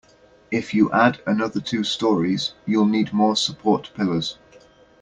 If 0.49 0.73
you 0.73 0.91
add 0.91 1.21
another 1.27 1.59
two 1.61 1.83
storeys, 1.83 2.55
you'll 2.65 2.87
need 2.87 3.13
more 3.13 3.35
support 3.35 3.91
pillars. 3.93 4.39